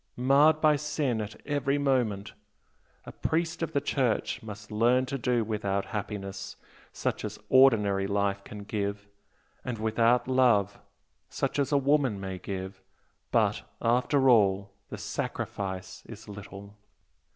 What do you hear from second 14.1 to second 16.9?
all the sacrifice is little."